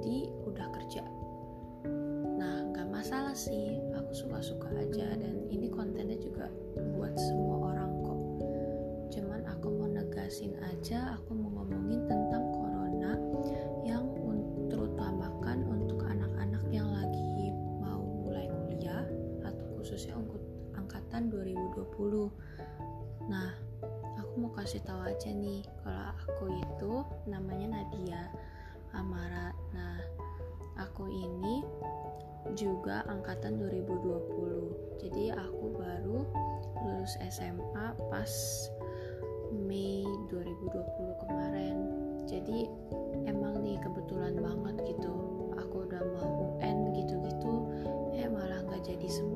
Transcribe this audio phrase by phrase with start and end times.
[0.00, 1.04] jadi udah kerja.
[2.34, 6.50] Nah nggak masalah sih aku suka-suka aja dan ini kontennya juga
[6.98, 8.20] buat semua orang kok.
[9.14, 13.14] Cuman aku mau negasin aja aku mau ngomongin tentang corona
[13.86, 14.04] yang
[14.74, 19.06] terutamakan untuk anak-anak yang lagi mau mulai kuliah
[19.46, 20.42] atau khususnya untuk
[20.74, 22.30] angkatan 2020
[23.30, 23.54] nah
[24.18, 26.92] aku mau kasih tahu aja nih kalau aku itu
[27.30, 28.28] namanya Nadia
[32.54, 36.24] juga angkatan 2020 jadi aku baru
[36.80, 38.32] lulus SMA pas
[39.54, 40.02] Mei
[40.32, 41.76] 2020 kemarin.
[42.24, 42.66] Jadi
[43.28, 45.14] emang nih kebetulan banget gitu.
[45.60, 47.54] Aku udah mau UN gitu-gitu
[48.14, 49.33] eh malah nggak jadi semua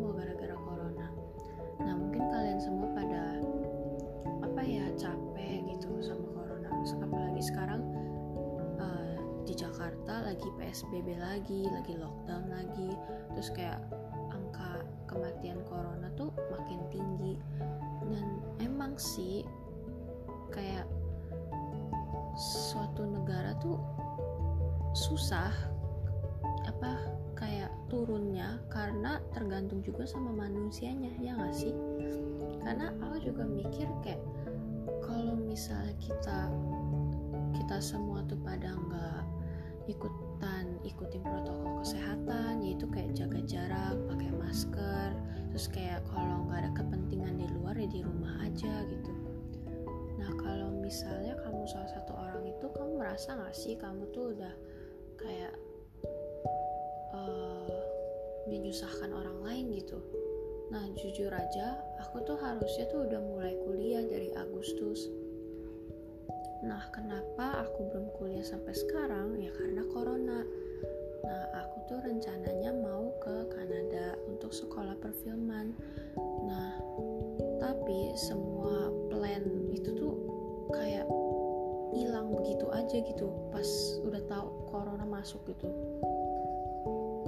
[9.59, 12.95] Jakarta lagi PSBB lagi lagi lockdown lagi.
[13.35, 13.83] Terus kayak
[14.31, 17.35] angka kematian corona tuh makin tinggi.
[18.07, 19.43] Dan emang sih
[20.55, 20.87] kayak
[22.39, 23.83] suatu negara tuh
[24.95, 25.51] susah
[26.71, 26.95] apa
[27.35, 31.75] kayak turunnya karena tergantung juga sama manusianya ya gak sih?
[32.63, 34.23] Karena aku juga mikir kayak
[35.03, 36.47] kalau misalnya kita
[37.59, 39.23] kita semua tuh pada nggak
[39.89, 45.11] ikutan ikutin protokol kesehatan yaitu kayak jaga jarak pakai masker
[45.49, 49.13] terus kayak kalau nggak ada kepentingan di luar ya di rumah aja gitu.
[50.21, 54.55] Nah kalau misalnya kamu salah satu orang itu kamu merasa nggak sih kamu tuh udah
[55.17, 55.55] kayak
[57.17, 57.81] uh,
[58.47, 59.99] menyusahkan orang lain gitu?
[60.69, 65.09] Nah jujur aja aku tuh harusnya tuh udah mulai kuliah dari Agustus
[66.67, 69.39] Nah, kenapa aku belum kuliah sampai sekarang?
[69.39, 70.43] Ya karena corona.
[71.23, 75.75] Nah, aku tuh rencananya mau ke Kanada untuk sekolah perfilman.
[76.47, 76.73] Nah,
[77.63, 80.15] tapi semua plan itu tuh
[80.75, 81.07] kayak
[81.95, 83.67] hilang begitu aja gitu pas
[84.05, 85.71] udah tahu corona masuk gitu.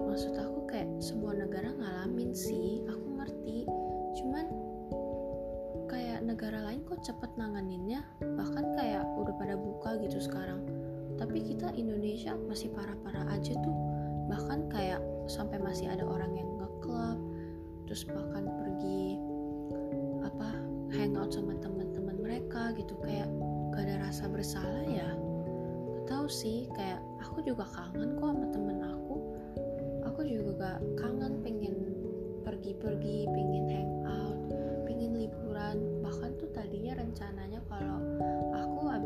[0.00, 3.58] Maksud aku kayak semua negara ngalamin sih, aku ngerti.
[4.18, 4.46] Cuman
[6.40, 8.00] negara lain kok cepet nanganinnya
[8.40, 10.64] bahkan kayak udah pada buka gitu sekarang.
[11.20, 13.76] Tapi kita Indonesia masih parah-parah aja tuh.
[14.24, 17.20] Bahkan kayak sampai masih ada orang yang ngeklub
[17.84, 19.20] terus bahkan pergi
[20.24, 20.48] apa
[20.96, 22.96] hangout sama teman-teman mereka gitu.
[23.04, 23.28] Kayak
[23.76, 25.12] gak ada rasa bersalah ya.
[25.92, 29.16] Gak tahu sih kayak aku juga kangen kok sama temen aku.
[30.08, 31.76] Aku juga gak kangen pengen
[32.48, 33.99] pergi-pergi pengen hangout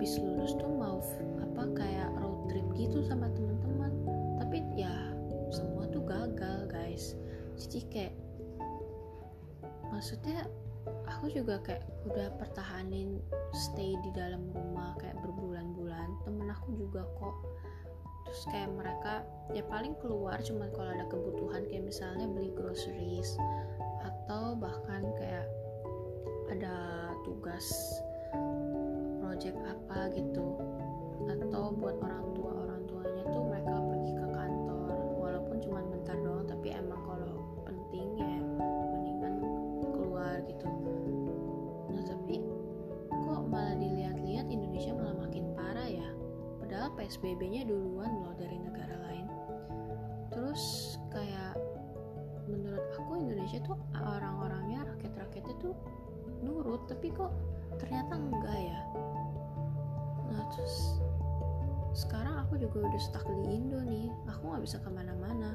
[0.05, 1.01] habis lulus tuh mau
[1.41, 3.89] apa kayak road trip gitu sama teman-teman.
[4.37, 4.93] Tapi ya
[5.49, 7.17] semua tuh gagal guys.
[7.57, 8.15] Jadi kayak
[9.89, 10.45] maksudnya
[11.09, 13.17] aku juga kayak udah pertahanin
[13.57, 16.21] stay di dalam rumah kayak berbulan-bulan.
[16.29, 17.37] Temen aku juga kok.
[18.29, 19.25] Terus kayak mereka
[19.57, 23.41] ya paling keluar cuma kalau ada kebutuhan kayak misalnya beli groceries
[24.05, 25.49] atau bahkan kayak
[26.53, 27.73] ada tugas
[29.35, 30.47] project apa gitu.
[31.27, 34.95] Atau buat orang tua orang tuanya tuh mereka pergi ke kantor.
[35.19, 38.31] Walaupun cuma bentar doang tapi emang kalau penting ya
[38.95, 39.35] mendingan
[39.91, 40.71] keluar gitu.
[41.91, 42.47] Nah tapi
[43.11, 46.09] kok malah dilihat-lihat Indonesia malah makin parah ya?
[46.63, 49.27] Padahal PSBB-nya duluan loh dari negara lain.
[50.31, 51.59] Terus kayak
[52.47, 55.75] menurut aku Indonesia tuh orang-orangnya rakyat-rakyatnya tuh
[56.47, 57.35] nurut tapi kok
[57.79, 58.81] ternyata enggak ya
[60.33, 61.01] nah terus
[61.95, 64.11] sekarang aku juga udah stuck di Indo nih.
[64.27, 65.55] Aku nggak bisa ke mana-mana.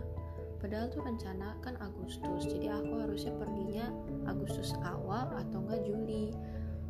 [0.60, 3.88] Padahal tuh rencana kan Agustus jadi aku harusnya perginya
[4.28, 6.32] Agustus awal atau enggak Juli.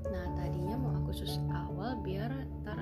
[0.06, 2.30] Nah tadinya mau Agustus awal biar
[2.62, 2.78] ntar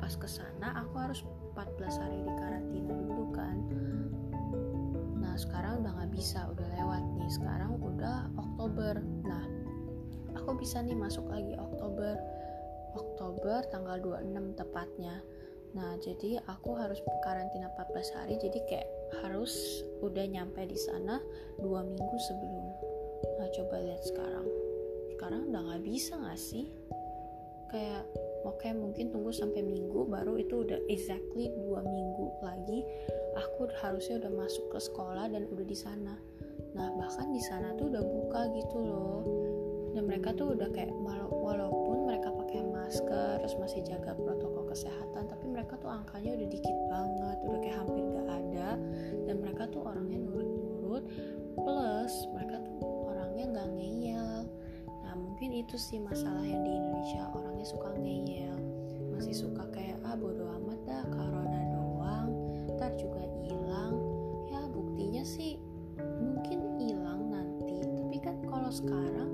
[0.00, 1.20] pas ke sana aku harus
[1.52, 3.56] 14 hari di karantina dulu kan.
[5.20, 7.28] Nah sekarang udah nggak bisa udah lewat nih.
[7.28, 9.04] Sekarang udah Oktober.
[9.24, 9.44] Nah
[10.36, 12.16] aku bisa nih masuk lagi Oktober
[12.96, 15.20] Oktober tanggal 26 tepatnya.
[15.76, 18.88] Nah jadi aku harus karantina 14 hari jadi kayak
[19.20, 21.20] harus udah nyampe di sana
[21.60, 22.66] dua minggu sebelum.
[23.36, 24.48] Nah coba lihat sekarang.
[25.12, 26.72] Sekarang udah nggak bisa nggak sih?
[27.68, 28.08] Kayak
[28.48, 32.80] oke okay, mungkin tunggu sampai minggu baru itu udah exactly dua minggu lagi
[33.36, 36.16] aku harusnya udah masuk ke sekolah dan udah di sana.
[36.72, 39.20] Nah bahkan di sana tuh udah buka gitu loh.
[39.92, 41.85] Dan mereka tuh udah kayak walaupun mereka pakai
[42.86, 47.78] masker terus masih jaga protokol kesehatan tapi mereka tuh angkanya udah dikit banget udah kayak
[47.82, 48.68] hampir gak ada
[49.26, 51.04] dan mereka tuh orangnya nurut-nurut
[51.58, 52.78] plus mereka tuh
[53.10, 54.46] orangnya gak ngeyel.
[55.02, 58.58] Nah mungkin itu sih masalah yang di Indonesia orangnya suka ngeyel
[59.18, 62.30] masih suka kayak ah bodo amat dah corona doang
[62.78, 63.98] ntar juga hilang.
[64.46, 65.58] Ya buktinya sih
[66.22, 69.25] mungkin hilang nanti tapi kan kalau sekarang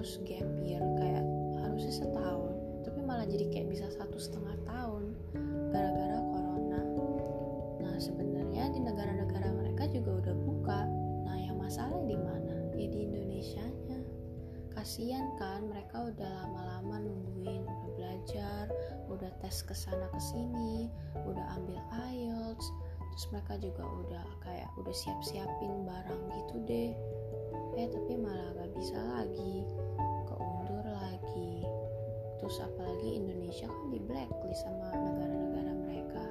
[0.00, 1.20] harus gap year kayak
[1.60, 2.56] harusnya setahun
[2.88, 5.12] tapi malah jadi kayak bisa satu setengah tahun
[5.68, 6.80] gara-gara corona.
[7.84, 10.88] Nah sebenarnya di negara-negara mereka juga udah buka.
[11.28, 12.72] Nah yang masalah di mana?
[12.80, 14.00] Ya di Indonesia nya
[14.72, 18.72] kasian kan mereka udah lama-lama nungguin udah belajar
[19.12, 20.88] udah tes ke sana ke sini
[21.28, 21.76] udah ambil
[22.08, 22.64] IELTS.
[23.12, 26.96] Terus mereka juga udah kayak udah siap-siapin barang gitu deh.
[27.76, 29.62] Eh tapi malah gak bisa lagi
[32.50, 36.24] terus apalagi Indonesia kan di blacklist sama negara-negara mereka.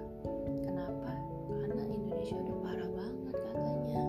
[0.67, 1.15] Kenapa?
[1.63, 4.03] Karena Indonesia udah parah banget katanya.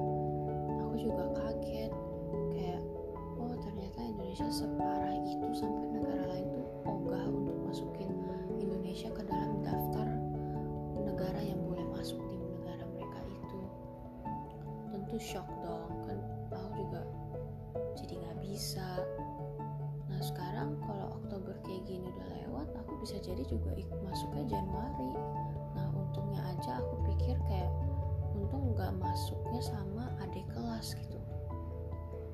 [0.83, 1.95] Aku juga kaget.
[2.51, 2.83] Kayak
[3.39, 5.00] oh ternyata Indonesia separah
[23.21, 25.13] jadi juga masuknya Januari.
[25.77, 27.71] Nah untungnya aja aku pikir kayak
[28.33, 31.21] untung nggak masuknya sama adik kelas gitu.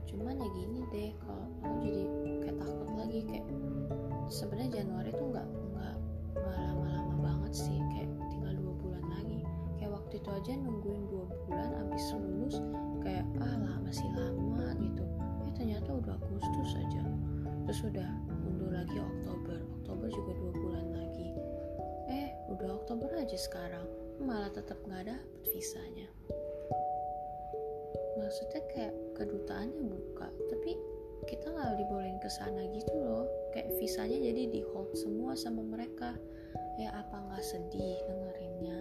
[0.07, 2.03] Cuman ya gini deh kalau aku jadi
[2.47, 3.47] kayak takut lagi kayak
[4.31, 5.95] sebenarnya Januari tuh nggak nggak
[6.39, 9.43] lama-lama banget sih kayak tinggal dua bulan lagi.
[9.77, 12.57] Kayak waktu itu aja nungguin dua bulan abis lulus
[13.03, 15.05] kayak ah lah masih lama gitu.
[15.51, 17.03] Eh ternyata udah Agustus aja.
[17.67, 18.09] Terus udah
[18.47, 19.66] mundur lagi Oktober
[20.07, 21.29] Oktober juga dua bulan lagi.
[22.07, 23.83] Eh udah Oktober aja sekarang.
[24.23, 26.07] Malah tetap nggak dapet visanya.
[28.15, 30.79] Maksudnya kayak kedutaannya buka tapi
[31.27, 33.27] kita nggak dibolehin ke sana gitu loh.
[33.51, 36.15] Kayak visanya jadi di hold semua sama mereka.
[36.79, 38.79] Ya apa nggak sedih dengerinnya?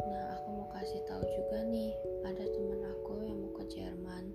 [0.00, 1.92] Nah aku mau kasih tahu juga nih
[2.24, 4.32] ada temen aku yang mau ke Jerman.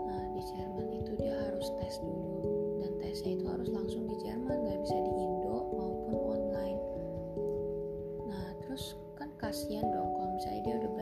[0.00, 2.39] Nah di Jerman itu dia harus tes dulu
[3.10, 6.80] tesnya itu harus langsung di Jerman nggak bisa di Indo maupun online.
[8.30, 10.92] Nah terus kan kasihan dong kalau misalnya dia udah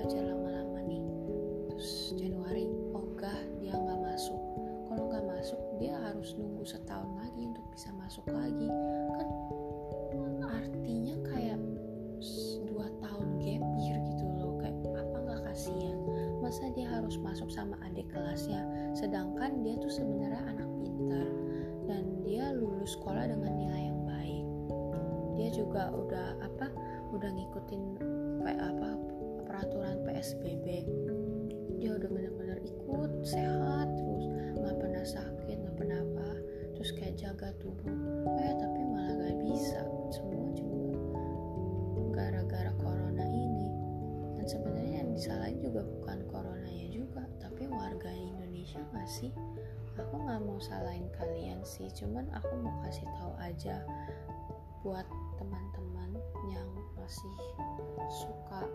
[25.79, 26.67] juga udah apa
[27.15, 27.83] udah ngikutin
[28.51, 28.99] apa
[29.47, 30.67] peraturan PSBB
[31.79, 34.27] dia udah bener-bener ikut sehat terus
[34.59, 36.31] nggak pernah sakit nggak pernah apa.
[36.75, 37.95] Terus kayak jaga tubuh.
[38.43, 39.87] Eh tapi malah gak bisa.
[40.11, 40.99] Semua juga
[42.11, 43.71] gara-gara corona ini.
[44.35, 49.31] Dan sebenarnya yang disalahin juga bukan coronanya juga tapi warga Indonesia nggak sih?
[49.95, 53.79] Aku nggak mau salahin kalian sih cuman aku mau kasih tahu aja
[54.83, 55.07] buat
[55.39, 56.19] teman-teman
[56.51, 56.69] yang
[56.99, 57.39] masih
[58.11, 58.67] suka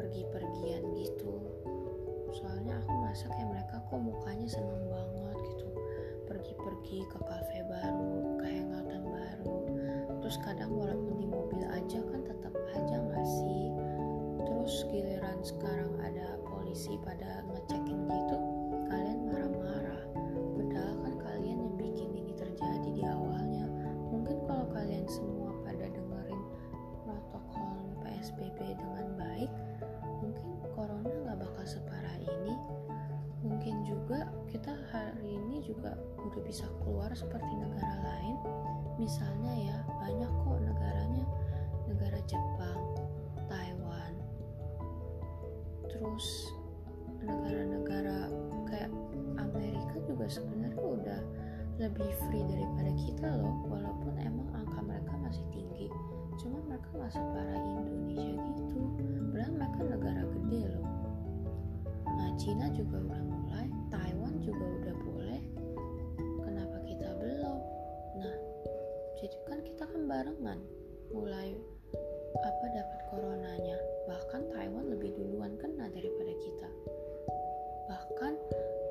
[0.00, 1.36] pergi-pergian gitu.
[2.32, 5.68] Soalnya aku merasa kayak mereka kok mukanya seneng banget gitu.
[6.26, 9.56] Pergi-pergi ke kafe baru ke hangoutan baru.
[10.24, 13.64] Terus kadang walaupun di mobil aja kan tetap aja nggak sih?
[14.42, 18.55] Terus giliran sekarang ada polisi pada ngecekin gitu
[36.46, 38.38] bisa keluar seperti negara lain.
[39.02, 41.26] Misalnya ya banyak kok negaranya.
[41.90, 42.80] Negara Jepang
[43.50, 44.14] Taiwan.
[45.90, 46.54] Terus
[47.18, 48.30] negara-negara
[48.70, 48.90] kayak
[49.42, 51.20] Amerika juga sebenarnya udah
[51.76, 55.90] lebih free daripada kita loh walaupun emang angka mereka masih tinggi.
[56.40, 58.80] Cuma mereka nggak separah Indonesia gitu.
[59.34, 60.86] Padahal mereka negara gede loh.
[62.06, 65.15] Nah Cina juga udah mulai Taiwan juga udah boleh
[68.18, 68.36] nah
[69.16, 70.60] jadi kan kita kan barengan.
[71.08, 71.56] Mulai
[72.36, 73.78] apa dapat coronanya.
[74.04, 76.68] Bahkan Taiwan lebih duluan kena daripada kita.
[77.88, 78.32] Bahkan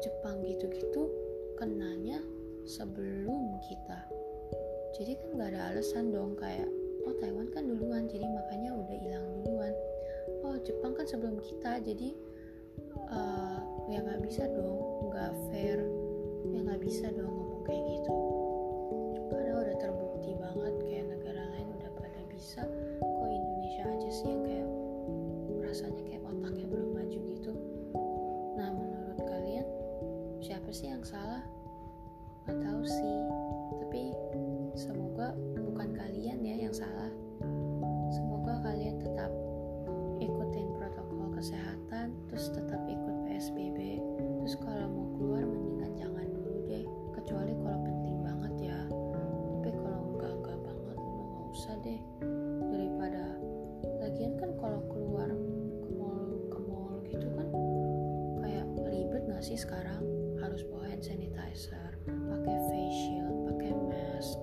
[0.01, 1.13] Jepang gitu-gitu
[1.61, 2.19] kenanya
[2.65, 3.99] sebelum kita.
[4.97, 6.67] Jadi kan nggak ada alasan dong kayak
[7.05, 9.73] oh Taiwan kan duluan jadi makanya udah hilang duluan.
[10.41, 12.17] Oh Jepang kan sebelum kita jadi
[13.13, 13.61] uh,
[13.93, 15.79] ya nggak bisa dong nggak fair
[16.49, 18.11] ya nggak bisa dong ngomong kayak gitu
[20.55, 22.63] banget kayak negara lain udah pada bisa
[23.03, 24.67] kok Indonesia aja sih yang kayak
[25.59, 27.51] rasanya kayak otaknya belum maju gitu.
[28.55, 29.67] Nah menurut kalian
[30.39, 31.43] siapa sih yang salah?
[32.47, 33.17] Nggak tahu sih
[33.83, 34.01] tapi
[34.79, 37.11] semoga bukan kalian ya yang salah.
[38.15, 39.31] Semoga kalian tetap
[40.23, 43.99] ikutin protokol kesehatan terus tetap ikut PSBB
[44.39, 44.87] terus kalau
[59.55, 60.03] sekarang
[60.43, 64.39] harus bawa hand sanitizer pakai face shield pakai mask.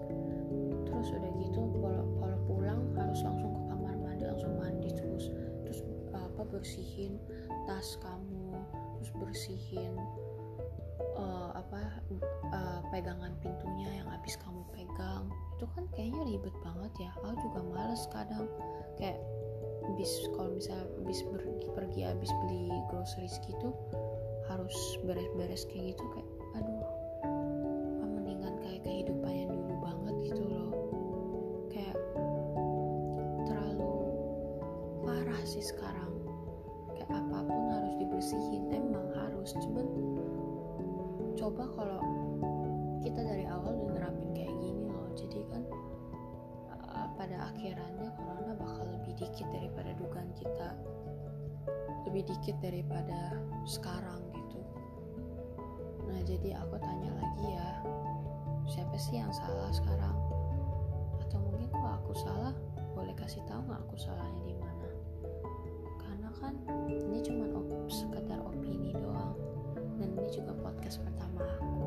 [0.89, 5.29] Terus udah gitu kalau kalau pulang harus langsung ke kamar mandi langsung mandi terus.
[5.69, 5.79] Terus
[6.17, 7.21] apa bersihin
[7.69, 8.57] tas kamu
[8.97, 9.93] terus bersihin
[11.21, 11.81] uh, apa
[12.49, 15.29] uh, pegangan pintunya yang habis kamu pegang.
[15.61, 17.11] Itu kan kayaknya ribet banget ya.
[17.21, 18.49] Aku juga males kadang.
[18.97, 19.21] Kayak
[19.99, 21.21] bis kalau misalnya bis
[21.75, 23.75] pergi habis beli groceries gitu
[24.51, 26.85] harus beres-beres kayak gitu kayak aduh
[28.03, 30.71] mendingan kayak kehidupannya dulu banget gitu loh.
[31.71, 31.99] Kayak
[33.47, 33.93] terlalu
[35.03, 36.13] parah sih sekarang.
[36.95, 39.51] Kayak apa pun harus dibersihin emang harus.
[39.59, 39.87] Cuman
[41.37, 42.01] coba kalau
[43.03, 45.63] kita dari awal udah nerapin kayak gini loh jadi kan
[46.71, 50.79] uh, pada akhirannya corona bakal lebih dikit daripada dugaan kita
[52.13, 54.61] lebih dikit daripada sekarang gitu.
[56.05, 57.69] Nah jadi aku tanya lagi ya
[58.69, 60.13] siapa sih yang salah sekarang?
[61.25, 62.53] Atau mungkin kalau aku salah
[62.93, 64.89] boleh kasih tahu nggak aku salahnya di mana?
[66.05, 66.53] Karena kan
[66.85, 69.33] ini cuma op sekedar opini doang.
[69.97, 71.81] Dan ini juga podcast pertama aku.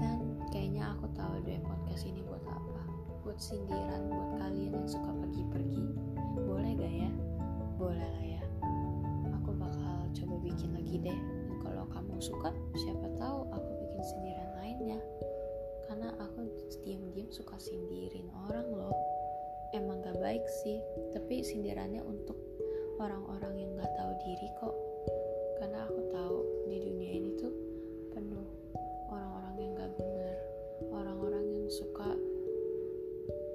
[0.00, 2.80] Dan kayaknya aku tahu deh podcast ini buat apa.
[3.28, 5.84] Buat sindiran buat kalian yang suka pergi-pergi.
[6.48, 7.12] Boleh gak ya?
[7.76, 8.27] Boleh lah ya
[10.88, 11.20] lagi deh.
[11.20, 12.48] Dan kalau kamu suka
[12.80, 14.96] siapa tahu aku bikin sindiran lainnya
[15.84, 16.48] karena aku
[16.80, 18.96] diam-diam suka sindirin orang loh.
[19.76, 20.80] Emang gak baik sih
[21.12, 22.40] tapi sindirannya untuk
[22.96, 24.72] orang-orang yang gak tahu diri kok.
[25.60, 26.36] Karena aku tahu
[26.72, 27.52] di dunia ini tuh
[28.16, 28.48] penuh
[29.12, 30.36] orang-orang yang gak bener
[30.88, 32.16] orang-orang yang suka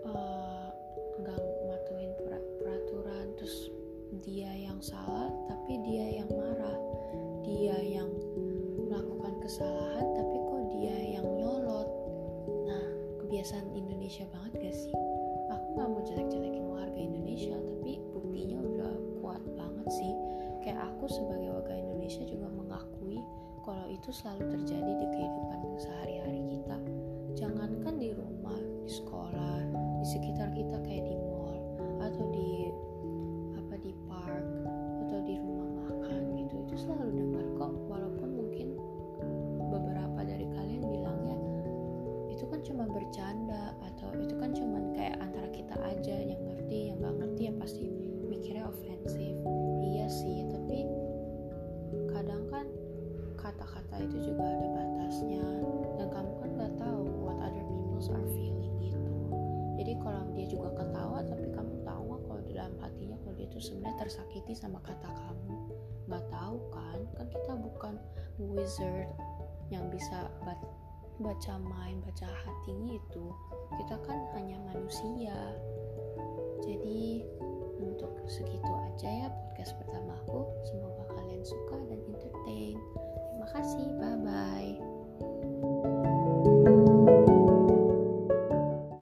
[0.06, 0.70] uh,
[1.18, 2.14] gak matuhin
[2.62, 3.74] peraturan terus
[4.22, 6.30] dia yang salah tapi dia yang
[13.44, 14.96] kebiasaan Indonesia banget gak sih?
[15.52, 20.16] Aku gak mau jelek-jelekin warga Indonesia tapi buktinya udah kuat banget sih.
[20.64, 23.20] Kayak aku sebagai warga Indonesia juga mengakui
[23.68, 26.13] kalau itu selalu terjadi di kehidupan sehari-hari
[63.64, 65.56] sebenarnya tersakiti sama kata kamu.
[66.12, 67.00] Nggak tahu kan?
[67.16, 67.96] Kan kita bukan
[68.36, 69.08] wizard
[69.72, 70.28] yang bisa
[71.24, 73.26] baca mind baca hati itu.
[73.80, 75.38] Kita kan hanya manusia.
[76.60, 77.24] Jadi
[77.80, 82.78] untuk segitu aja ya podcast pertamaku semoga kalian suka dan entertain.
[83.32, 83.88] Terima kasih.
[84.00, 84.93] Bye bye